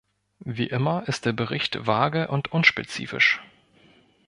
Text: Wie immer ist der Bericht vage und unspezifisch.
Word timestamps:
Wie 0.45 0.65
immer 0.65 1.07
ist 1.07 1.25
der 1.27 1.31
Bericht 1.31 1.85
vage 1.85 2.27
und 2.29 2.51
unspezifisch. 2.51 3.39